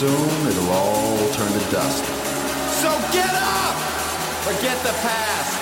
[0.00, 2.02] soon it'll all turn to dust.
[2.80, 3.76] So get up!
[4.48, 5.52] Forget the past.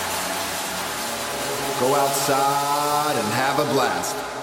[1.80, 4.38] Go outside and have a blast.